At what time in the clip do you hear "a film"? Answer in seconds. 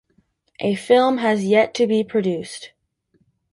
0.61-1.19